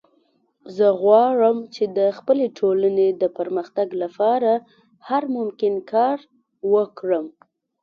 زه 0.75 0.87
غواړم 1.01 1.57
چې 1.75 1.83
د 1.97 1.99
خپلې 2.17 2.45
ټولنې 2.59 3.07
د 3.21 3.23
پرمختګ 3.37 3.87
لپاره 4.03 4.51
هر 5.07 5.23
ممکن 5.37 5.73
کار 5.93 6.17
وکړم 6.73 7.25